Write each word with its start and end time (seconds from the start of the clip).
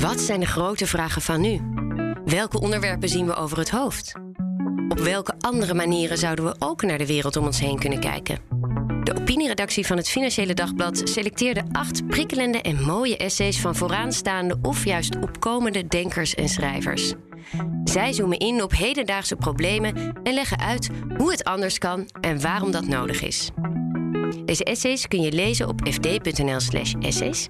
Wat 0.00 0.20
zijn 0.20 0.40
de 0.40 0.46
grote 0.46 0.86
vragen 0.86 1.22
van 1.22 1.40
nu? 1.40 1.60
Welke 2.24 2.60
onderwerpen 2.60 3.08
zien 3.08 3.26
we 3.26 3.34
over 3.34 3.58
het 3.58 3.70
hoofd? 3.70 4.12
Op 4.88 4.98
welke 4.98 5.34
andere 5.40 5.74
manieren 5.74 6.18
zouden 6.18 6.44
we 6.44 6.54
ook 6.58 6.82
naar 6.82 6.98
de 6.98 7.06
wereld 7.06 7.36
om 7.36 7.44
ons 7.44 7.60
heen 7.60 7.78
kunnen 7.78 8.00
kijken? 8.00 8.38
De 9.04 9.14
opinieredactie 9.20 9.86
van 9.86 9.96
het 9.96 10.08
Financiële 10.08 10.54
Dagblad 10.54 11.00
selecteerde 11.04 11.62
acht 11.72 12.06
prikkelende 12.06 12.60
en 12.60 12.82
mooie 12.82 13.16
essays 13.16 13.60
van 13.60 13.76
vooraanstaande 13.76 14.58
of 14.62 14.84
juist 14.84 15.16
opkomende 15.16 15.86
denkers 15.86 16.34
en 16.34 16.48
schrijvers. 16.48 17.12
Zij 17.84 18.12
zoomen 18.12 18.38
in 18.38 18.62
op 18.62 18.72
hedendaagse 18.72 19.36
problemen 19.36 20.12
en 20.22 20.34
leggen 20.34 20.58
uit 20.58 20.88
hoe 21.16 21.30
het 21.30 21.44
anders 21.44 21.78
kan 21.78 22.08
en 22.20 22.40
waarom 22.40 22.70
dat 22.70 22.86
nodig 22.86 23.22
is. 23.22 23.50
Deze 24.44 24.64
essays 24.64 25.08
kun 25.08 25.22
je 25.22 25.32
lezen 25.32 25.68
op 25.68 25.80
fd.nl/slash 25.88 26.94
essays, 27.00 27.48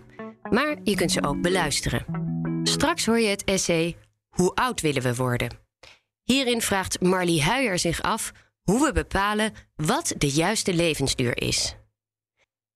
maar 0.51 0.77
je 0.83 0.95
kunt 0.95 1.13
ze 1.13 1.23
ook 1.23 1.41
beluisteren. 1.41 2.21
Straks 2.63 3.07
hoor 3.07 3.21
je 3.21 3.29
het 3.29 3.45
essay 3.45 3.97
Hoe 4.29 4.55
oud 4.55 4.81
willen 4.81 5.03
we 5.03 5.15
worden? 5.15 5.59
Hierin 6.25 6.61
vraagt 6.61 7.01
Marlie 7.01 7.43
Huijer 7.43 7.79
zich 7.79 8.03
af 8.03 8.33
hoe 8.63 8.87
we 8.87 8.93
bepalen 8.93 9.53
wat 9.77 10.15
de 10.19 10.29
juiste 10.29 10.75
levensduur 10.75 11.43
is. 11.43 11.77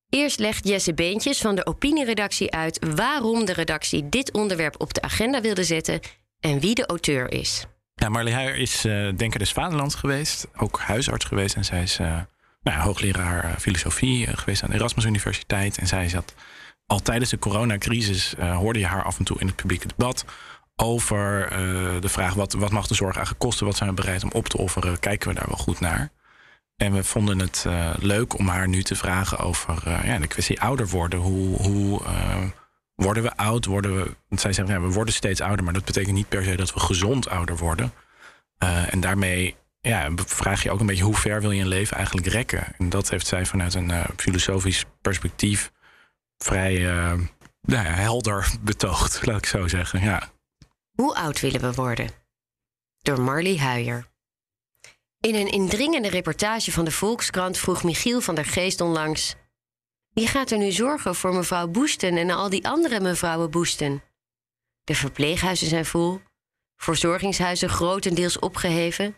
Eerst 0.09 0.39
legt 0.39 0.69
Jesse 0.69 0.95
Beentjes 0.95 1.41
van 1.41 1.55
de 1.55 1.67
opinieredactie 1.67 2.51
uit 2.51 2.95
waarom 2.95 3.45
de 3.45 3.53
redactie 3.53 4.09
dit 4.09 4.33
onderwerp 4.33 4.81
op 4.81 4.95
de 4.95 5.03
agenda 5.03 5.41
wilde 5.41 5.65
zetten 5.65 6.01
en 6.41 6.61
wie 6.61 6.75
de 6.75 6.87
auteur 6.87 7.33
is. 7.33 7.67
Ja, 7.95 8.09
Marlie 8.09 8.35
Huijer 8.35 8.57
is 8.57 8.85
uh, 8.85 9.17
Denker 9.17 9.39
des 9.39 9.53
Vaderlands 9.53 9.95
geweest, 9.95 10.47
ook 10.57 10.79
huisarts 10.79 11.25
geweest 11.25 11.57
en 11.57 11.65
zij 11.65 11.83
is 11.83 11.99
uh, 11.99 12.07
nou 12.07 12.27
ja, 12.77 12.81
hoogleraar 12.81 13.45
uh, 13.45 13.57
filosofie 13.59 14.37
geweest 14.37 14.63
aan 14.63 14.71
de 14.71 14.77
Erasmus 14.77 15.05
Universiteit. 15.05 15.79
En 15.79 15.87
zij 15.87 16.09
zat 16.09 16.35
al 16.95 17.01
tijdens 17.01 17.31
de 17.31 17.39
coronacrisis, 17.39 18.35
hoorde 18.39 18.79
je 18.79 18.87
haar 18.87 19.03
af 19.03 19.19
en 19.19 19.25
toe 19.25 19.41
in 19.41 19.47
het 19.47 19.57
publieke 19.57 19.87
debat 19.87 20.25
over 20.77 21.49
de 22.01 22.09
vraag 22.09 22.35
wat, 22.35 22.53
wat 22.53 22.71
mag 22.71 22.87
de 22.87 22.95
zorg 22.95 23.15
eigenlijk 23.15 23.45
kosten, 23.45 23.67
wat 23.67 23.77
zijn 23.77 23.89
we 23.89 23.95
bereid 23.95 24.25
om 24.25 24.31
op 24.33 24.49
te 24.49 24.59
offeren, 24.59 24.99
kijken 24.99 25.29
we 25.29 25.35
daar 25.35 25.49
wel 25.49 25.57
goed 25.57 25.81
naar. 25.81 26.11
En 26.77 26.93
we 26.93 27.05
vonden 27.05 27.39
het 27.39 27.67
leuk 27.99 28.39
om 28.39 28.49
haar 28.49 28.69
nu 28.69 28.83
te 28.83 28.97
vragen 28.97 29.39
over 29.39 29.83
ja, 30.07 30.19
de 30.19 30.27
kwestie 30.27 30.61
ouder 30.61 30.89
worden. 30.89 31.19
Hoe, 31.19 31.63
hoe 31.63 32.01
worden 32.95 33.23
we 33.23 33.37
oud? 33.37 33.65
Worden 33.65 33.97
we, 33.97 34.11
want 34.29 34.41
zij 34.41 34.53
zeggen, 34.53 34.75
ja, 34.75 34.81
we 34.81 34.93
worden 34.93 35.15
steeds 35.15 35.41
ouder, 35.41 35.65
maar 35.65 35.75
dat 35.75 35.85
betekent 35.85 36.15
niet 36.15 36.29
per 36.29 36.45
se 36.45 36.57
dat 36.57 36.75
we 36.75 36.81
gezond 36.81 37.29
ouder 37.29 37.57
worden. 37.57 37.93
En 38.91 39.01
daarmee 39.01 39.57
ja, 39.81 40.11
vraag 40.27 40.63
je 40.63 40.71
ook 40.71 40.81
een 40.81 40.87
beetje 40.87 41.05
hoe 41.05 41.17
ver 41.17 41.41
wil 41.41 41.51
je 41.51 41.61
een 41.61 41.69
leven 41.69 41.97
eigenlijk 41.97 42.27
rekken? 42.27 42.65
En 42.79 42.89
dat 42.89 43.11
heeft 43.11 43.27
zij 43.27 43.47
vanuit 43.47 43.75
een 43.75 43.93
filosofisch 44.17 44.85
perspectief 45.01 45.73
vrij 46.45 46.77
uh, 46.81 47.13
nou 47.61 47.85
ja, 47.85 47.93
helder 47.93 48.55
betoogd, 48.61 49.21
laat 49.27 49.39
ik 49.39 49.47
zo 49.47 49.69
zeggen. 49.69 50.01
Ja. 50.01 50.33
Hoe 50.93 51.15
oud 51.15 51.41
willen 51.41 51.61
we 51.61 51.73
worden? 51.73 52.11
Door 53.03 53.21
Marley 53.21 53.57
Huijer. 53.57 54.13
In 55.21 55.35
een 55.35 55.51
indringende 55.51 56.09
reportage 56.09 56.73
van 56.73 56.85
de 56.85 56.91
Volkskrant 56.91 57.59
vroeg 57.59 57.85
Michiel 57.85 58.21
van 58.21 58.35
der 58.35 58.45
Geest 58.45 58.81
onlangs: 58.81 59.35
wie 60.13 60.27
gaat 60.27 60.51
er 60.51 60.59
nu 60.59 60.71
zorgen 60.71 61.15
voor 61.15 61.35
mevrouw 61.35 61.67
Boesten 61.67 62.17
en 62.17 62.31
al 62.31 62.51
die 62.51 62.69
andere 62.69 63.01
mevrouwen 63.01 63.51
Boesten? 63.51 64.03
De 64.85 64.95
verpleeghuizen 64.95 65.69
zijn 65.69 65.87
vol, 65.87 66.21
verzorgingshuizen 66.77 67.69
grotendeels 67.69 68.39
opgeheven, 68.39 69.15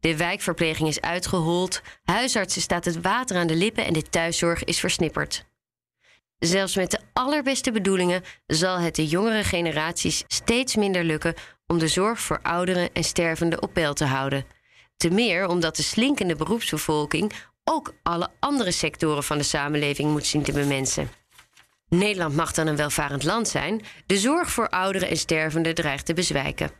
de 0.00 0.16
wijkverpleging 0.16 0.88
is 0.88 1.00
uitgehold, 1.00 1.82
huisartsen 2.02 2.62
staat 2.62 2.84
het 2.84 3.00
water 3.00 3.36
aan 3.36 3.46
de 3.46 3.54
lippen 3.54 3.84
en 3.84 3.92
de 3.92 4.02
thuiszorg 4.02 4.64
is 4.64 4.80
versnipperd. 4.80 5.49
Zelfs 6.40 6.76
met 6.76 6.90
de 6.90 6.98
allerbeste 7.12 7.72
bedoelingen 7.72 8.22
zal 8.46 8.78
het 8.78 8.94
de 8.94 9.06
jongere 9.06 9.44
generaties 9.44 10.24
steeds 10.26 10.76
minder 10.76 11.04
lukken 11.04 11.34
om 11.66 11.78
de 11.78 11.88
zorg 11.88 12.20
voor 12.20 12.38
ouderen 12.42 12.92
en 12.92 13.04
stervenden 13.04 13.62
op 13.62 13.72
peil 13.72 13.94
te 13.94 14.04
houden. 14.04 14.44
Te 14.96 15.10
meer 15.10 15.48
omdat 15.48 15.76
de 15.76 15.82
slinkende 15.82 16.36
beroepsbevolking 16.36 17.32
ook 17.64 17.94
alle 18.02 18.28
andere 18.38 18.70
sectoren 18.70 19.24
van 19.24 19.38
de 19.38 19.44
samenleving 19.44 20.10
moet 20.10 20.26
zien 20.26 20.42
te 20.42 20.52
bemensen. 20.52 21.10
Nederland 21.88 22.34
mag 22.34 22.52
dan 22.52 22.66
een 22.66 22.76
welvarend 22.76 23.24
land 23.24 23.48
zijn, 23.48 23.82
de 24.06 24.18
zorg 24.18 24.50
voor 24.50 24.68
ouderen 24.68 25.08
en 25.08 25.16
stervenden 25.16 25.74
dreigt 25.74 26.06
te 26.06 26.14
bezwijken. 26.14 26.70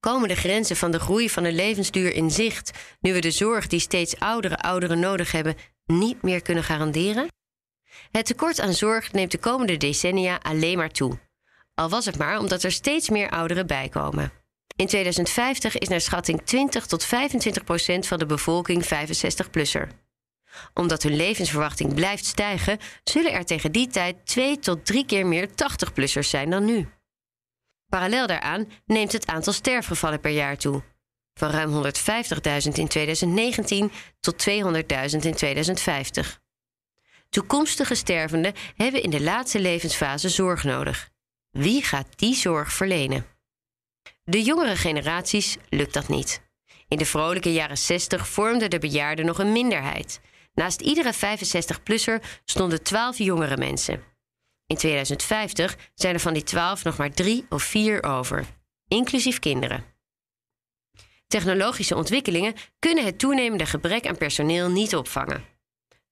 Komen 0.00 0.28
de 0.28 0.36
grenzen 0.36 0.76
van 0.76 0.90
de 0.90 1.00
groei 1.00 1.30
van 1.30 1.42
de 1.42 1.52
levensduur 1.52 2.14
in 2.14 2.30
zicht 2.30 2.70
nu 3.00 3.12
we 3.12 3.20
de 3.20 3.30
zorg 3.30 3.66
die 3.66 3.80
steeds 3.80 4.18
oudere 4.18 4.56
ouderen 4.58 4.98
nodig 4.98 5.32
hebben 5.32 5.56
niet 5.86 6.22
meer 6.22 6.42
kunnen 6.42 6.64
garanderen? 6.64 7.28
Het 8.10 8.26
tekort 8.26 8.60
aan 8.60 8.72
zorg 8.72 9.12
neemt 9.12 9.30
de 9.30 9.38
komende 9.38 9.76
decennia 9.76 10.38
alleen 10.42 10.76
maar 10.76 10.90
toe. 10.90 11.18
Al 11.74 11.88
was 11.88 12.04
het 12.04 12.18
maar 12.18 12.38
omdat 12.38 12.62
er 12.62 12.72
steeds 12.72 13.08
meer 13.08 13.30
ouderen 13.30 13.66
bijkomen. 13.66 14.32
In 14.76 14.86
2050 14.86 15.78
is 15.78 15.88
naar 15.88 16.00
schatting 16.00 16.42
20 16.42 16.86
tot 16.86 17.04
25 17.04 17.64
procent 17.64 18.06
van 18.06 18.18
de 18.18 18.26
bevolking 18.26 18.84
65-plusser 18.84 19.88
omdat 20.74 21.02
hun 21.02 21.16
levensverwachting 21.16 21.94
blijft 21.94 22.24
stijgen, 22.24 22.78
zullen 23.04 23.32
er 23.32 23.44
tegen 23.44 23.72
die 23.72 23.86
tijd 23.86 24.26
twee 24.26 24.58
tot 24.58 24.86
drie 24.86 25.06
keer 25.06 25.26
meer 25.26 25.48
80-plussers 25.48 26.28
zijn 26.28 26.50
dan 26.50 26.64
nu. 26.64 26.88
Parallel 27.88 28.26
daaraan 28.26 28.68
neemt 28.86 29.12
het 29.12 29.26
aantal 29.26 29.52
sterfgevallen 29.52 30.20
per 30.20 30.30
jaar 30.30 30.56
toe. 30.56 30.82
Van 31.34 31.50
ruim 31.50 31.84
150.000 31.84 32.72
in 32.72 32.88
2019 32.88 33.92
tot 34.20 34.48
200.000 34.48 35.18
in 35.20 35.34
2050. 35.34 36.41
Toekomstige 37.32 37.94
stervenden 37.94 38.54
hebben 38.76 39.02
in 39.02 39.10
de 39.10 39.20
laatste 39.20 39.60
levensfase 39.60 40.28
zorg 40.28 40.64
nodig. 40.64 41.10
Wie 41.50 41.82
gaat 41.82 42.06
die 42.16 42.34
zorg 42.34 42.72
verlenen? 42.72 43.26
De 44.24 44.42
jongere 44.42 44.76
generaties 44.76 45.56
lukt 45.68 45.92
dat 45.92 46.08
niet. 46.08 46.42
In 46.88 46.98
de 46.98 47.04
vrolijke 47.04 47.52
jaren 47.52 47.78
60 47.78 48.28
vormden 48.28 48.70
de 48.70 48.78
bejaarden 48.78 49.24
nog 49.26 49.38
een 49.38 49.52
minderheid. 49.52 50.20
Naast 50.54 50.80
iedere 50.80 51.14
65-plusser 51.14 52.24
stonden 52.44 52.82
12 52.82 53.18
jongere 53.18 53.56
mensen. 53.56 54.02
In 54.66 54.76
2050 54.76 55.76
zijn 55.94 56.14
er 56.14 56.20
van 56.20 56.34
die 56.34 56.42
12 56.42 56.84
nog 56.84 56.96
maar 56.96 57.12
drie 57.12 57.46
of 57.48 57.62
vier 57.62 58.02
over, 58.02 58.46
inclusief 58.88 59.38
kinderen. 59.38 59.84
Technologische 61.26 61.96
ontwikkelingen 61.96 62.54
kunnen 62.78 63.04
het 63.04 63.18
toenemende 63.18 63.66
gebrek 63.66 64.06
aan 64.06 64.18
personeel 64.18 64.70
niet 64.70 64.96
opvangen. 64.96 65.51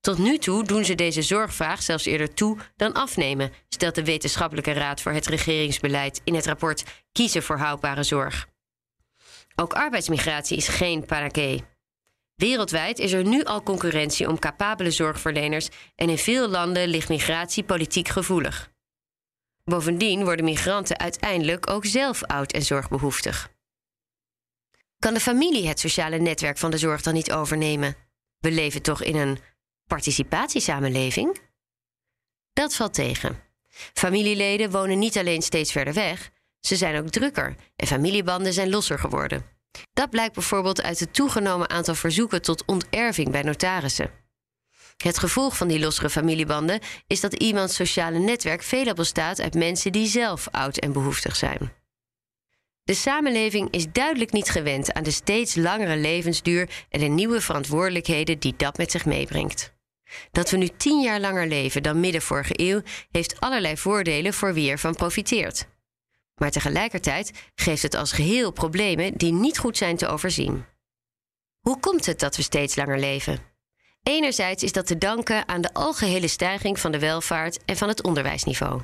Tot 0.00 0.18
nu 0.18 0.38
toe 0.38 0.64
doen 0.64 0.84
ze 0.84 0.94
deze 0.94 1.22
zorgvraag 1.22 1.82
zelfs 1.82 2.04
eerder 2.04 2.34
toe 2.34 2.58
dan 2.76 2.92
afnemen, 2.92 3.52
stelt 3.68 3.94
de 3.94 4.04
Wetenschappelijke 4.04 4.72
Raad 4.72 5.00
voor 5.00 5.12
het 5.12 5.26
Regeringsbeleid 5.26 6.20
in 6.24 6.34
het 6.34 6.46
rapport 6.46 6.84
Kiezen 7.12 7.42
voor 7.42 7.58
houdbare 7.58 8.02
zorg. 8.02 8.48
Ook 9.54 9.72
arbeidsmigratie 9.72 10.56
is 10.56 10.68
geen 10.68 11.06
panacee. 11.06 11.64
Wereldwijd 12.34 12.98
is 12.98 13.12
er 13.12 13.24
nu 13.24 13.44
al 13.44 13.62
concurrentie 13.62 14.28
om 14.28 14.38
capabele 14.38 14.90
zorgverleners 14.90 15.68
en 15.96 16.08
in 16.08 16.18
veel 16.18 16.48
landen 16.48 16.88
ligt 16.88 17.08
migratie 17.08 17.64
politiek 17.64 18.08
gevoelig. 18.08 18.70
Bovendien 19.64 20.24
worden 20.24 20.44
migranten 20.44 20.98
uiteindelijk 20.98 21.70
ook 21.70 21.84
zelf 21.84 22.24
oud 22.24 22.52
en 22.52 22.62
zorgbehoeftig. 22.62 23.50
Kan 24.98 25.14
de 25.14 25.20
familie 25.20 25.68
het 25.68 25.80
sociale 25.80 26.18
netwerk 26.18 26.58
van 26.58 26.70
de 26.70 26.78
zorg 26.78 27.02
dan 27.02 27.14
niet 27.14 27.32
overnemen? 27.32 27.96
We 28.38 28.50
leven 28.50 28.82
toch 28.82 29.02
in 29.02 29.16
een 29.16 29.38
participatiesamenleving? 29.90 31.38
Dat 32.52 32.74
valt 32.74 32.94
tegen. 32.94 33.38
Familieleden 33.94 34.70
wonen 34.70 34.98
niet 34.98 35.18
alleen 35.18 35.42
steeds 35.42 35.72
verder 35.72 35.94
weg, 35.94 36.30
ze 36.60 36.76
zijn 36.76 36.98
ook 36.98 37.08
drukker 37.08 37.56
en 37.76 37.86
familiebanden 37.86 38.52
zijn 38.52 38.70
losser 38.70 38.98
geworden. 38.98 39.44
Dat 39.92 40.10
blijkt 40.10 40.34
bijvoorbeeld 40.34 40.82
uit 40.82 41.00
het 41.00 41.14
toegenomen 41.14 41.70
aantal 41.70 41.94
verzoeken 41.94 42.42
tot 42.42 42.64
onterving 42.66 43.30
bij 43.30 43.42
notarissen. 43.42 44.10
Het 44.96 45.18
gevolg 45.18 45.56
van 45.56 45.68
die 45.68 45.78
lossere 45.78 46.10
familiebanden 46.10 46.80
is 47.06 47.20
dat 47.20 47.34
iemands 47.34 47.74
sociale 47.74 48.18
netwerk 48.18 48.62
veelal 48.62 48.94
bestaat 48.94 49.40
uit 49.40 49.54
mensen 49.54 49.92
die 49.92 50.06
zelf 50.06 50.48
oud 50.50 50.76
en 50.78 50.92
behoeftig 50.92 51.36
zijn. 51.36 51.72
De 52.84 52.94
samenleving 52.94 53.70
is 53.70 53.92
duidelijk 53.92 54.32
niet 54.32 54.50
gewend 54.50 54.92
aan 54.92 55.02
de 55.02 55.10
steeds 55.10 55.54
langere 55.54 55.96
levensduur 55.96 56.68
en 56.88 57.00
de 57.00 57.06
nieuwe 57.06 57.40
verantwoordelijkheden 57.40 58.38
die 58.38 58.54
dat 58.56 58.76
met 58.76 58.90
zich 58.90 59.04
meebrengt. 59.04 59.72
Dat 60.32 60.50
we 60.50 60.56
nu 60.56 60.68
tien 60.68 61.00
jaar 61.00 61.20
langer 61.20 61.46
leven 61.46 61.82
dan 61.82 62.00
midden 62.00 62.22
vorige 62.22 62.52
eeuw 62.56 62.82
heeft 63.10 63.40
allerlei 63.40 63.76
voordelen 63.76 64.34
voor 64.34 64.54
wie 64.54 64.70
ervan 64.70 64.94
profiteert. 64.94 65.66
Maar 66.34 66.50
tegelijkertijd 66.50 67.32
geeft 67.54 67.82
het 67.82 67.94
als 67.94 68.12
geheel 68.12 68.50
problemen 68.50 69.16
die 69.16 69.32
niet 69.32 69.58
goed 69.58 69.76
zijn 69.76 69.96
te 69.96 70.06
overzien. 70.06 70.64
Hoe 71.60 71.80
komt 71.80 72.06
het 72.06 72.20
dat 72.20 72.36
we 72.36 72.42
steeds 72.42 72.76
langer 72.76 72.98
leven? 72.98 73.38
Enerzijds 74.02 74.62
is 74.62 74.72
dat 74.72 74.86
te 74.86 74.98
danken 74.98 75.48
aan 75.48 75.60
de 75.60 75.74
algehele 75.74 76.28
stijging 76.28 76.78
van 76.78 76.92
de 76.92 76.98
welvaart 76.98 77.64
en 77.64 77.76
van 77.76 77.88
het 77.88 78.02
onderwijsniveau. 78.02 78.82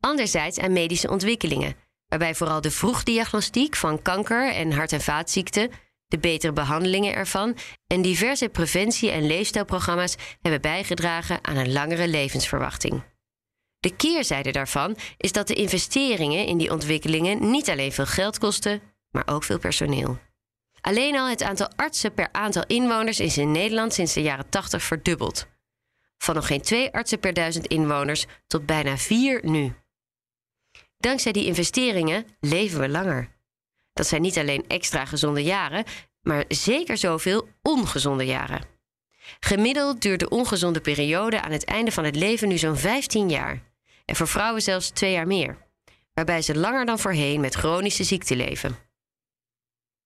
Anderzijds 0.00 0.58
aan 0.58 0.72
medische 0.72 1.10
ontwikkelingen, 1.10 1.76
waarbij 2.08 2.34
vooral 2.34 2.60
de 2.60 2.70
vroegdiagnostiek 2.70 3.76
van 3.76 4.02
kanker 4.02 4.52
en 4.52 4.72
hart- 4.72 4.92
en 4.92 5.00
vaatziekten, 5.00 5.70
de 6.08 6.18
betere 6.18 6.52
behandelingen 6.52 7.14
ervan 7.14 7.56
en 7.86 8.02
diverse 8.02 8.48
preventie- 8.48 9.10
en 9.10 9.26
leefstijlprogramma's 9.26 10.16
hebben 10.40 10.60
bijgedragen 10.60 11.38
aan 11.44 11.56
een 11.56 11.72
langere 11.72 12.08
levensverwachting. 12.08 13.02
De 13.80 13.96
keerzijde 13.96 14.52
daarvan 14.52 14.96
is 15.16 15.32
dat 15.32 15.46
de 15.46 15.54
investeringen 15.54 16.46
in 16.46 16.58
die 16.58 16.70
ontwikkelingen 16.70 17.50
niet 17.50 17.70
alleen 17.70 17.92
veel 17.92 18.06
geld 18.06 18.38
kosten, 18.38 18.82
maar 19.10 19.26
ook 19.26 19.44
veel 19.44 19.58
personeel. 19.58 20.18
Alleen 20.80 21.16
al 21.16 21.28
het 21.28 21.42
aantal 21.42 21.68
artsen 21.76 22.14
per 22.14 22.28
aantal 22.32 22.64
inwoners 22.66 23.20
is 23.20 23.38
in 23.38 23.50
Nederland 23.50 23.92
sinds 23.92 24.12
de 24.12 24.22
jaren 24.22 24.48
80 24.48 24.82
verdubbeld. 24.82 25.46
Van 26.18 26.34
nog 26.34 26.46
geen 26.46 26.60
twee 26.60 26.92
artsen 26.92 27.18
per 27.18 27.32
duizend 27.32 27.66
inwoners 27.66 28.26
tot 28.46 28.66
bijna 28.66 28.96
vier 28.96 29.40
nu. 29.42 29.74
Dankzij 30.98 31.32
die 31.32 31.46
investeringen 31.46 32.26
leven 32.40 32.80
we 32.80 32.88
langer. 32.88 33.33
Dat 33.94 34.06
zijn 34.06 34.22
niet 34.22 34.38
alleen 34.38 34.64
extra 34.68 35.04
gezonde 35.04 35.42
jaren, 35.42 35.84
maar 36.22 36.44
zeker 36.48 36.96
zoveel 36.96 37.48
ongezonde 37.62 38.24
jaren. 38.24 38.64
Gemiddeld 39.40 40.02
duurt 40.02 40.20
de 40.20 40.28
ongezonde 40.28 40.80
periode 40.80 41.40
aan 41.40 41.52
het 41.52 41.64
einde 41.64 41.92
van 41.92 42.04
het 42.04 42.16
leven 42.16 42.48
nu 42.48 42.58
zo'n 42.58 42.76
15 42.76 43.30
jaar. 43.30 43.62
En 44.04 44.16
voor 44.16 44.28
vrouwen 44.28 44.62
zelfs 44.62 44.90
twee 44.90 45.12
jaar 45.12 45.26
meer. 45.26 45.58
Waarbij 46.14 46.42
ze 46.42 46.58
langer 46.58 46.86
dan 46.86 46.98
voorheen 46.98 47.40
met 47.40 47.54
chronische 47.54 48.04
ziekte 48.04 48.36
leven. 48.36 48.76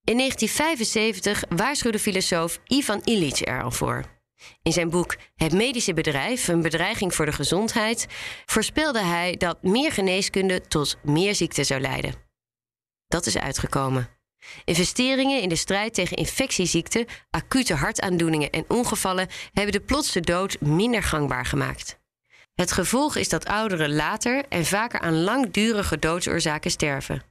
In 0.03 0.17
1975 0.17 1.43
waarschuwde 1.49 1.99
filosoof 1.99 2.59
Ivan 2.65 3.01
Illich 3.03 3.45
er 3.45 3.63
al 3.63 3.71
voor. 3.71 4.03
In 4.61 4.71
zijn 4.71 4.89
boek 4.89 5.15
Het 5.35 5.53
medische 5.53 5.93
bedrijf, 5.93 6.47
een 6.47 6.61
bedreiging 6.61 7.15
voor 7.15 7.25
de 7.25 7.31
gezondheid, 7.31 8.07
voorspelde 8.45 9.03
hij 9.03 9.35
dat 9.37 9.63
meer 9.63 9.91
geneeskunde 9.91 10.61
tot 10.61 10.97
meer 11.03 11.35
ziekte 11.35 11.63
zou 11.63 11.81
leiden. 11.81 12.28
Dat 13.09 13.25
is 13.25 13.37
uitgekomen. 13.37 14.09
Investeringen 14.65 15.41
in 15.41 15.49
de 15.49 15.55
strijd 15.55 15.93
tegen 15.93 16.17
infectieziekten, 16.17 17.05
acute 17.29 17.73
hartaandoeningen 17.73 18.49
en 18.49 18.65
ongevallen 18.67 19.27
hebben 19.53 19.73
de 19.73 19.81
plotse 19.81 20.19
dood 20.19 20.61
minder 20.61 21.03
gangbaar 21.03 21.45
gemaakt. 21.45 21.99
Het 22.53 22.71
gevolg 22.71 23.15
is 23.15 23.29
dat 23.29 23.45
ouderen 23.45 23.93
later 23.93 24.45
en 24.49 24.65
vaker 24.65 24.99
aan 24.99 25.23
langdurige 25.23 25.99
doodsoorzaken 25.99 26.71
sterven. 26.71 27.23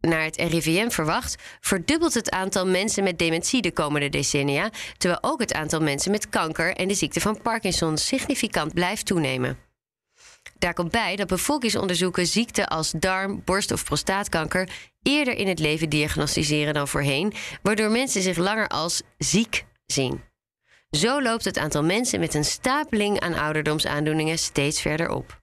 Naar 0.00 0.22
het 0.22 0.36
RIVM 0.36 0.88
verwacht, 0.88 1.36
verdubbelt 1.60 2.14
het 2.14 2.30
aantal 2.30 2.66
mensen 2.66 3.04
met 3.04 3.18
dementie 3.18 3.62
de 3.62 3.72
komende 3.72 4.08
decennia, 4.08 4.70
terwijl 4.96 5.22
ook 5.22 5.40
het 5.40 5.54
aantal 5.54 5.80
mensen 5.80 6.10
met 6.10 6.28
kanker 6.28 6.74
en 6.74 6.88
de 6.88 6.94
ziekte 6.94 7.20
van 7.20 7.42
Parkinson 7.42 7.98
significant 7.98 8.74
blijft 8.74 9.06
toenemen. 9.06 9.65
Daar 10.58 10.74
komt 10.74 10.90
bij 10.90 11.16
dat 11.16 11.26
bevolkingsonderzoeken 11.26 12.26
ziekten 12.26 12.68
als 12.68 12.90
darm, 12.90 13.42
borst- 13.44 13.72
of 13.72 13.84
prostaatkanker 13.84 14.68
eerder 15.02 15.34
in 15.34 15.48
het 15.48 15.58
leven 15.58 15.88
diagnosticeren 15.88 16.74
dan 16.74 16.88
voorheen, 16.88 17.32
waardoor 17.62 17.90
mensen 17.90 18.22
zich 18.22 18.36
langer 18.36 18.68
als 18.68 19.02
ziek 19.18 19.64
zien. 19.86 20.22
Zo 20.90 21.22
loopt 21.22 21.44
het 21.44 21.58
aantal 21.58 21.84
mensen 21.84 22.20
met 22.20 22.34
een 22.34 22.44
stapeling 22.44 23.20
aan 23.20 23.34
ouderdomsaandoeningen 23.34 24.38
steeds 24.38 24.80
verder 24.80 25.10
op. 25.10 25.40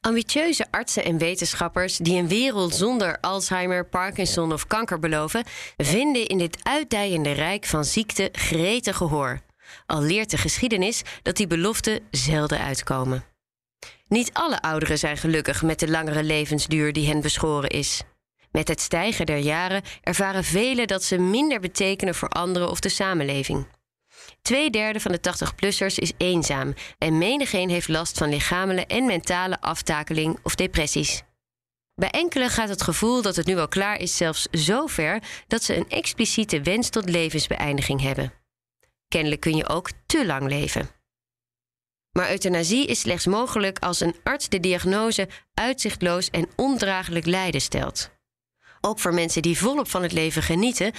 Ambitieuze 0.00 0.66
artsen 0.70 1.04
en 1.04 1.18
wetenschappers 1.18 1.96
die 1.96 2.18
een 2.18 2.28
wereld 2.28 2.74
zonder 2.74 3.18
Alzheimer, 3.20 3.88
Parkinson 3.88 4.52
of 4.52 4.66
kanker 4.66 4.98
beloven, 4.98 5.44
vinden 5.76 6.26
in 6.26 6.38
dit 6.38 6.58
uitdijende 6.62 7.32
rijk 7.32 7.64
van 7.64 7.84
ziekte 7.84 8.28
gretig 8.32 8.96
gehoor. 8.96 9.40
Al 9.86 10.02
leert 10.02 10.30
de 10.30 10.38
geschiedenis 10.38 11.02
dat 11.22 11.36
die 11.36 11.46
beloften 11.46 12.00
zelden 12.10 12.58
uitkomen. 12.58 13.31
Niet 14.12 14.32
alle 14.32 14.60
ouderen 14.60 14.98
zijn 14.98 15.16
gelukkig 15.16 15.62
met 15.62 15.78
de 15.78 15.90
langere 15.90 16.22
levensduur 16.22 16.92
die 16.92 17.06
hen 17.08 17.20
beschoren 17.20 17.70
is. 17.70 18.02
Met 18.50 18.68
het 18.68 18.80
stijgen 18.80 19.26
der 19.26 19.36
jaren 19.36 19.82
ervaren 20.00 20.44
velen 20.44 20.86
dat 20.86 21.04
ze 21.04 21.18
minder 21.18 21.60
betekenen 21.60 22.14
voor 22.14 22.28
anderen 22.28 22.70
of 22.70 22.80
de 22.80 22.88
samenleving. 22.88 23.66
Tweederde 24.42 25.00
van 25.00 25.12
de 25.12 25.18
80-plussers 25.18 25.94
is 25.94 26.12
eenzaam 26.16 26.74
en 26.98 27.18
menigeen 27.18 27.70
heeft 27.70 27.88
last 27.88 28.18
van 28.18 28.28
lichamelijke 28.28 28.94
en 28.94 29.06
mentale 29.06 29.60
aftakeling 29.60 30.38
of 30.42 30.54
depressies. 30.54 31.22
Bij 31.94 32.10
enkelen 32.10 32.50
gaat 32.50 32.68
het 32.68 32.82
gevoel 32.82 33.22
dat 33.22 33.36
het 33.36 33.46
nu 33.46 33.58
al 33.58 33.68
klaar 33.68 33.96
is 33.96 34.16
zelfs 34.16 34.46
zo 34.50 34.86
ver 34.86 35.22
dat 35.46 35.62
ze 35.62 35.76
een 35.76 35.88
expliciete 35.88 36.60
wens 36.60 36.88
tot 36.88 37.10
levensbeëindiging 37.10 38.00
hebben. 38.00 38.32
Kennelijk 39.08 39.40
kun 39.40 39.56
je 39.56 39.68
ook 39.68 39.90
te 40.06 40.26
lang 40.26 40.48
leven. 40.48 41.01
Maar 42.12 42.30
euthanasie 42.30 42.86
is 42.86 43.00
slechts 43.00 43.26
mogelijk 43.26 43.78
als 43.78 44.00
een 44.00 44.16
arts 44.22 44.48
de 44.48 44.60
diagnose 44.60 45.28
uitzichtloos 45.54 46.30
en 46.30 46.48
ondraaglijk 46.56 47.26
lijden 47.26 47.60
stelt. 47.60 48.10
Ook 48.80 48.98
voor 48.98 49.14
mensen 49.14 49.42
die 49.42 49.58
volop 49.58 49.88
van 49.88 50.02
het 50.02 50.12
leven 50.12 50.42
genieten, 50.42 50.92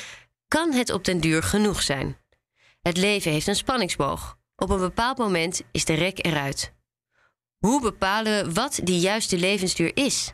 kan 0.48 0.74
het 0.74 0.90
op 0.90 1.06
den 1.06 1.20
duur 1.20 1.44
genoeg 1.44 1.82
zijn. 1.82 2.18
Het 2.82 2.98
leven 2.98 3.32
heeft 3.32 3.48
een 3.48 3.56
spanningsboog. 3.56 4.38
Op 4.56 4.70
een 4.70 4.80
bepaald 4.80 5.18
moment 5.18 5.62
is 5.72 5.86
de 5.86 5.94
rek 5.94 6.26
eruit. 6.26 6.74
Hoe 7.58 7.82
bepalen 7.82 8.46
we 8.46 8.54
wat 8.54 8.80
die 8.84 9.00
juiste 9.00 9.38
levensduur 9.38 9.92
is? 9.94 10.34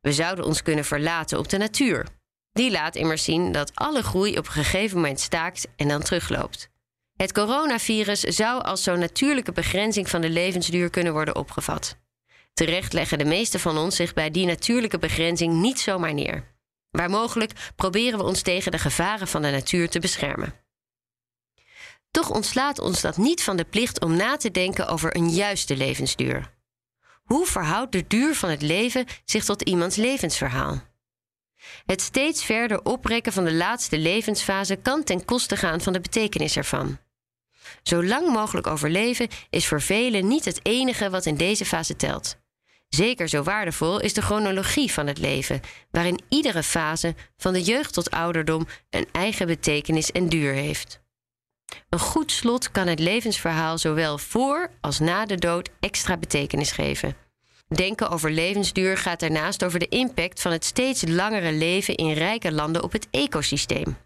We 0.00 0.12
zouden 0.12 0.44
ons 0.44 0.62
kunnen 0.62 0.84
verlaten 0.84 1.38
op 1.38 1.48
de 1.48 1.58
natuur. 1.58 2.06
Die 2.52 2.70
laat 2.70 2.96
immers 2.96 3.24
zien 3.24 3.52
dat 3.52 3.74
alle 3.74 4.02
groei 4.02 4.38
op 4.38 4.46
een 4.46 4.52
gegeven 4.52 4.96
moment 4.96 5.20
staakt 5.20 5.66
en 5.76 5.88
dan 5.88 6.02
terugloopt. 6.02 6.71
Het 7.22 7.32
coronavirus 7.32 8.20
zou 8.20 8.62
als 8.62 8.82
zo'n 8.82 8.98
natuurlijke 8.98 9.52
begrenzing 9.52 10.08
van 10.10 10.20
de 10.20 10.30
levensduur 10.30 10.90
kunnen 10.90 11.12
worden 11.12 11.36
opgevat. 11.36 11.96
Terecht 12.52 12.92
leggen 12.92 13.18
de 13.18 13.24
meesten 13.24 13.60
van 13.60 13.78
ons 13.78 13.96
zich 13.96 14.14
bij 14.14 14.30
die 14.30 14.46
natuurlijke 14.46 14.98
begrenzing 14.98 15.54
niet 15.54 15.80
zomaar 15.80 16.14
neer. 16.14 16.54
Waar 16.90 17.10
mogelijk 17.10 17.52
proberen 17.76 18.18
we 18.18 18.24
ons 18.24 18.42
tegen 18.42 18.72
de 18.72 18.78
gevaren 18.78 19.28
van 19.28 19.42
de 19.42 19.50
natuur 19.50 19.88
te 19.88 19.98
beschermen. 19.98 20.54
Toch 22.10 22.30
ontslaat 22.30 22.78
ons 22.78 23.00
dat 23.00 23.16
niet 23.16 23.42
van 23.42 23.56
de 23.56 23.64
plicht 23.64 24.00
om 24.00 24.16
na 24.16 24.36
te 24.36 24.50
denken 24.50 24.88
over 24.88 25.16
een 25.16 25.30
juiste 25.30 25.76
levensduur. 25.76 26.50
Hoe 27.22 27.46
verhoudt 27.46 27.92
de 27.92 28.06
duur 28.06 28.34
van 28.34 28.50
het 28.50 28.62
leven 28.62 29.06
zich 29.24 29.44
tot 29.44 29.62
iemands 29.62 29.96
levensverhaal? 29.96 30.82
Het 31.86 32.00
steeds 32.00 32.44
verder 32.44 32.84
oprekken 32.84 33.32
van 33.32 33.44
de 33.44 33.54
laatste 33.54 33.98
levensfase 33.98 34.76
kan 34.76 35.04
ten 35.04 35.24
koste 35.24 35.56
gaan 35.56 35.80
van 35.80 35.92
de 35.92 36.00
betekenis 36.00 36.56
ervan. 36.56 36.98
Zo 37.82 38.04
lang 38.04 38.28
mogelijk 38.28 38.66
overleven 38.66 39.28
is 39.50 39.66
voor 39.66 39.80
velen 39.80 40.28
niet 40.28 40.44
het 40.44 40.60
enige 40.62 41.10
wat 41.10 41.26
in 41.26 41.36
deze 41.36 41.64
fase 41.64 41.96
telt. 41.96 42.36
Zeker 42.88 43.28
zo 43.28 43.42
waardevol 43.42 44.00
is 44.00 44.12
de 44.12 44.22
chronologie 44.22 44.92
van 44.92 45.06
het 45.06 45.18
leven, 45.18 45.60
waarin 45.90 46.20
iedere 46.28 46.62
fase, 46.62 47.14
van 47.36 47.52
de 47.52 47.62
jeugd 47.62 47.92
tot 47.92 48.10
ouderdom, 48.10 48.66
een 48.90 49.06
eigen 49.12 49.46
betekenis 49.46 50.12
en 50.12 50.28
duur 50.28 50.52
heeft. 50.52 51.00
Een 51.88 51.98
goed 51.98 52.32
slot 52.32 52.70
kan 52.70 52.86
het 52.86 52.98
levensverhaal 52.98 53.78
zowel 53.78 54.18
voor 54.18 54.70
als 54.80 54.98
na 54.98 55.26
de 55.26 55.36
dood 55.36 55.68
extra 55.80 56.16
betekenis 56.16 56.72
geven. 56.72 57.16
Denken 57.68 58.10
over 58.10 58.30
levensduur 58.30 58.96
gaat 58.96 59.20
daarnaast 59.20 59.64
over 59.64 59.78
de 59.78 59.88
impact 59.88 60.40
van 60.40 60.52
het 60.52 60.64
steeds 60.64 61.04
langere 61.08 61.52
leven 61.52 61.94
in 61.94 62.12
rijke 62.12 62.52
landen 62.52 62.82
op 62.82 62.92
het 62.92 63.08
ecosysteem. 63.10 63.96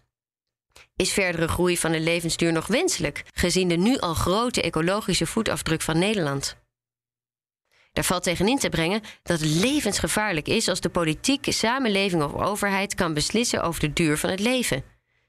Is 0.97 1.13
verdere 1.13 1.47
groei 1.47 1.77
van 1.77 1.91
de 1.91 1.99
levensduur 1.99 2.51
nog 2.51 2.67
wenselijk, 2.67 3.23
gezien 3.33 3.67
de 3.67 3.75
nu 3.75 3.97
al 3.97 4.13
grote 4.13 4.61
ecologische 4.61 5.25
voetafdruk 5.25 5.81
van 5.81 5.99
Nederland? 5.99 6.57
Daar 7.93 8.03
valt 8.03 8.23
tegenin 8.23 8.57
te 8.59 8.69
brengen 8.69 9.01
dat 9.23 9.39
het 9.39 9.49
levensgevaarlijk 9.49 10.47
is 10.47 10.67
als 10.67 10.81
de 10.81 10.89
politiek, 10.89 11.45
samenleving 11.49 12.23
of 12.23 12.33
overheid 12.33 12.95
kan 12.95 13.13
beslissen 13.13 13.63
over 13.63 13.79
de 13.79 13.93
duur 13.93 14.17
van 14.17 14.29
het 14.29 14.39
leven. 14.39 14.83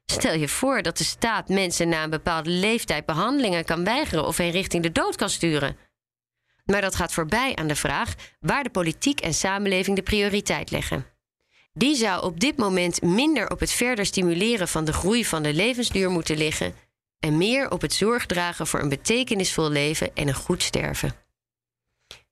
Stel 0.07 0.35
je 0.35 0.49
voor 0.49 0.83
dat 0.83 0.99
de 0.99 1.05
staat 1.05 1.49
mensen 1.49 1.89
na 1.89 2.03
een 2.03 2.11
bepaalde 2.11 2.51
leeftijd 2.51 3.07
behandelingen 3.07 3.65
kan 3.65 3.85
weigeren 3.85 4.27
of 4.27 4.37
hen 4.37 4.51
richting 4.51 4.83
de 4.83 4.93
dood 4.93 5.17
kan 5.17 5.31
sturen. 5.31 5.77
Maar 6.65 6.81
dat 6.81 6.95
gaat 6.95 7.13
voorbij 7.13 7.57
aan 7.57 7.67
de 7.67 7.77
vraag 7.77 8.15
waar 8.41 8.63
de 8.63 8.71
politiek 8.71 9.21
en 9.21 9.35
samenleving 9.35 9.97
de 9.97 10.03
prioriteit 10.03 10.71
leggen. 10.71 11.18
Die 11.79 11.95
zou 11.95 12.25
op 12.25 12.41
dit 12.41 12.57
moment 12.57 13.03
minder 13.03 13.51
op 13.51 13.61
het 13.61 13.71
verder 13.71 14.07
stimuleren 14.07 14.69
van 14.69 14.85
de 14.85 14.93
groei 14.93 15.25
van 15.25 15.43
de 15.43 15.55
levensduur 15.55 16.11
moeten 16.11 16.37
liggen 16.37 16.75
en 17.19 17.37
meer 17.37 17.71
op 17.71 17.81
het 17.81 17.93
zorgdragen 17.93 18.67
voor 18.67 18.81
een 18.81 18.89
betekenisvol 18.89 19.71
leven 19.71 20.15
en 20.15 20.29
een 20.29 20.35
goed 20.35 20.63
sterven. 20.63 21.15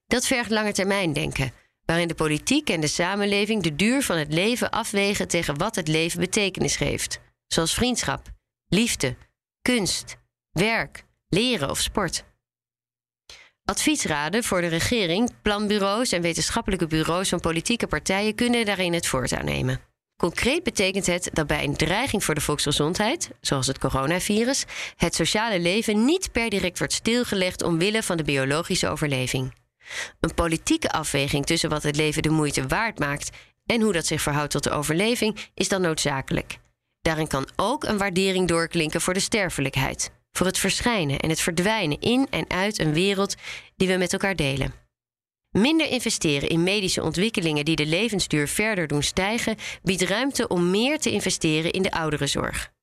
Dat 0.07 0.27
vergt 0.27 0.51
lange 0.51 0.73
termijn 0.73 1.13
denken, 1.13 1.53
waarin 1.85 2.09
de 2.09 2.15
politiek 2.15 2.71
en 2.71 2.81
de 2.81 2.87
samenleving 2.87 3.63
de 3.63 3.77
duur 3.77 4.03
van 4.03 4.17
het 4.17 4.33
leven 4.33 4.71
afwegen 4.71 5.29
tegen 5.29 5.59
wat 5.59 5.75
het 5.75 5.89
leven 5.89 6.21
betekenis 6.21 6.77
geeft 6.77 7.21
zoals 7.47 7.75
vriendschap, 7.75 8.27
liefde, 8.69 9.17
kunst, 9.63 10.17
werk, 10.53 11.05
leren 11.29 11.71
of 11.71 11.79
sport. 11.81 12.25
Adviesraden 13.69 14.45
voor 14.45 14.61
de 14.61 14.67
regering, 14.67 15.33
planbureaus 15.43 16.13
en 16.13 16.23
wetenschappelijke 16.23 16.87
bureaus 16.87 17.29
van 17.29 17.41
politieke 17.41 17.87
partijen 17.87 18.35
kunnen 18.35 18.65
daarin 18.65 18.93
het 18.93 19.07
voortouw 19.07 19.43
nemen. 19.43 19.81
Concreet 20.17 20.63
betekent 20.63 21.07
het 21.07 21.31
dat 21.33 21.47
bij 21.47 21.65
een 21.65 21.77
dreiging 21.77 22.25
voor 22.25 22.35
de 22.35 22.41
volksgezondheid, 22.41 23.31
zoals 23.41 23.67
het 23.67 23.79
coronavirus, 23.79 24.65
het 24.97 25.15
sociale 25.15 25.61
leven 25.61 26.05
niet 26.05 26.33
per 26.33 26.51
direct 26.51 26.79
wordt 26.79 26.93
stilgelegd 26.93 27.63
omwille 27.63 28.03
van 28.03 28.17
de 28.17 28.23
biologische 28.23 28.89
overleving. 28.89 29.55
Een 30.21 30.35
politieke 30.35 30.91
afweging 30.91 31.47
tussen 31.47 31.71
wat 31.71 31.83
het 31.83 31.97
leven 31.97 32.23
de 32.23 32.31
moeite 32.31 32.67
waard 32.67 32.99
maakt 32.99 33.31
en 33.65 33.81
hoe 33.81 33.93
dat 33.93 34.07
zich 34.07 34.23
verhoudt 34.23 34.51
tot 34.51 34.65
de 34.65 34.71
overleving 34.71 35.39
is 35.55 35.69
dan 35.69 35.81
noodzakelijk. 35.81 36.59
Daarin 37.03 37.29
kan 37.29 37.49
ook 37.57 37.85
een 37.85 37.99
waardering 37.99 38.49
doorklinken 38.49 39.01
voor 39.01 39.15
de 39.15 39.21
sterfelijkheid. 39.21 40.11
Voor 40.37 40.47
het 40.47 40.59
verschijnen 40.59 41.19
en 41.19 41.29
het 41.29 41.41
verdwijnen 41.41 42.01
in 42.01 42.27
en 42.31 42.45
uit 42.51 42.79
een 42.79 42.93
wereld 42.93 43.35
die 43.77 43.89
we 43.89 43.97
met 43.97 44.13
elkaar 44.13 44.37
delen. 44.37 44.75
Minder 45.51 45.89
investeren 45.89 46.49
in 46.49 46.63
medische 46.63 47.03
ontwikkelingen 47.03 47.65
die 47.65 47.77
de 47.77 47.87
levensduur 47.87 48.49
verder 48.49 48.87
doen 48.87 49.03
stijgen, 49.03 49.57
biedt 49.83 50.03
ruimte 50.03 50.49
om 50.49 50.71
meer 50.71 50.99
te 50.99 51.11
investeren 51.11 51.71
in 51.71 51.83
de 51.83 51.91
ouderenzorg. 51.91 52.75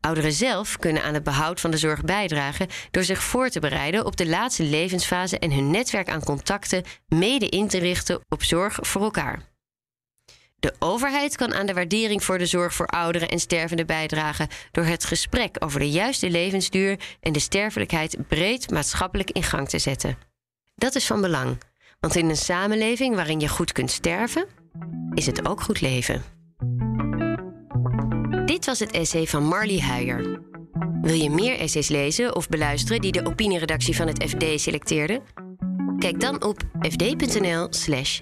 Ouderen 0.00 0.32
zelf 0.32 0.78
kunnen 0.78 1.02
aan 1.02 1.14
het 1.14 1.22
behoud 1.22 1.60
van 1.60 1.70
de 1.70 1.76
zorg 1.76 2.02
bijdragen 2.02 2.68
door 2.90 3.04
zich 3.04 3.22
voor 3.22 3.48
te 3.48 3.60
bereiden 3.60 4.06
op 4.06 4.16
de 4.16 4.26
laatste 4.26 4.62
levensfase 4.62 5.38
en 5.38 5.52
hun 5.52 5.70
netwerk 5.70 6.08
aan 6.08 6.24
contacten 6.24 6.84
mede 7.08 7.48
in 7.48 7.68
te 7.68 7.78
richten 7.78 8.20
op 8.28 8.42
zorg 8.42 8.78
voor 8.82 9.02
elkaar. 9.02 9.53
De 10.58 10.74
overheid 10.78 11.36
kan 11.36 11.54
aan 11.54 11.66
de 11.66 11.74
waardering 11.74 12.24
voor 12.24 12.38
de 12.38 12.46
zorg 12.46 12.74
voor 12.74 12.86
ouderen 12.86 13.28
en 13.28 13.38
stervenden 13.38 13.86
bijdragen 13.86 14.48
door 14.70 14.84
het 14.84 15.04
gesprek 15.04 15.56
over 15.58 15.80
de 15.80 15.90
juiste 15.90 16.30
levensduur 16.30 16.98
en 17.20 17.32
de 17.32 17.38
sterfelijkheid 17.38 18.16
breed 18.28 18.70
maatschappelijk 18.70 19.30
in 19.30 19.42
gang 19.42 19.68
te 19.68 19.78
zetten. 19.78 20.18
Dat 20.74 20.94
is 20.94 21.06
van 21.06 21.20
belang, 21.20 21.58
want 22.00 22.16
in 22.16 22.28
een 22.28 22.36
samenleving 22.36 23.14
waarin 23.14 23.40
je 23.40 23.48
goed 23.48 23.72
kunt 23.72 23.90
sterven, 23.90 24.46
is 25.14 25.26
het 25.26 25.48
ook 25.48 25.60
goed 25.60 25.80
leven. 25.80 26.22
Dit 28.44 28.66
was 28.66 28.78
het 28.78 28.90
essay 28.90 29.26
van 29.26 29.44
Marley 29.44 29.80
Huijer. 29.80 30.42
Wil 31.00 31.14
je 31.14 31.30
meer 31.30 31.58
essays 31.58 31.88
lezen 31.88 32.36
of 32.36 32.48
beluisteren 32.48 33.00
die 33.00 33.12
de 33.12 33.26
opinieredactie 33.26 33.96
van 33.96 34.06
het 34.06 34.24
FD 34.28 34.60
selecteerde? 34.60 35.22
Kijk 35.98 36.20
dan 36.20 36.42
op 36.42 36.62
fd.nl/essays. 36.80 38.12